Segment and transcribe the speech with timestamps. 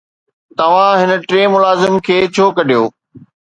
[0.57, 2.81] توهان هن ٽئين ملازم کي ڇو ڪڍيو؟